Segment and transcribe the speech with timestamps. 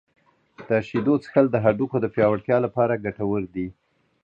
[0.69, 3.67] •د شیدو څښل د هډوکو د پیاوړتیا لپاره ګټور دي.